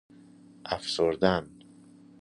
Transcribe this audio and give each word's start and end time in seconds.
افسردن 0.65 1.49